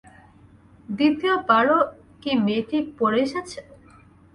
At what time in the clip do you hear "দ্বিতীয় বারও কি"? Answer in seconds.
0.89-2.31